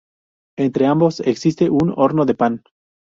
[0.57, 2.63] Entre ambos, existe un horno de pan.